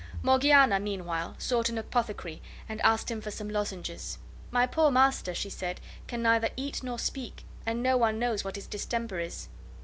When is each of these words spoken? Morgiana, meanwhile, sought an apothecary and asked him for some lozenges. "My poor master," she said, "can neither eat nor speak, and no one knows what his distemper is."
Morgiana, 0.23 0.79
meanwhile, 0.79 1.35
sought 1.37 1.69
an 1.69 1.77
apothecary 1.77 2.41
and 2.67 2.81
asked 2.81 3.11
him 3.11 3.21
for 3.21 3.29
some 3.29 3.47
lozenges. 3.47 4.17
"My 4.49 4.65
poor 4.65 4.89
master," 4.89 5.35
she 5.35 5.51
said, 5.51 5.79
"can 6.07 6.23
neither 6.23 6.49
eat 6.57 6.81
nor 6.81 6.97
speak, 6.97 7.43
and 7.67 7.83
no 7.83 7.97
one 7.97 8.17
knows 8.17 8.43
what 8.43 8.55
his 8.55 8.65
distemper 8.65 9.19
is." 9.19 9.47